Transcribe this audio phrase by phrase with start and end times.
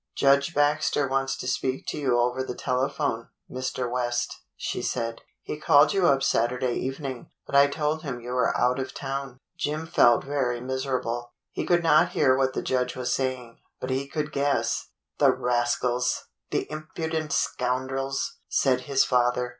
[0.15, 3.87] "Judge Baxter wants to speak to you over the telephone, Mr.
[3.87, 5.21] West," she said.
[5.43, 9.37] "He called you up Saturday evening, but I told him you were out of town."
[9.59, 11.33] Jim felt very miserable.
[11.51, 14.87] He could not hear what the judge was saying, but he could guess.
[15.19, 16.25] "The rascals!
[16.49, 19.49] The impudent scoundrels!" said his father.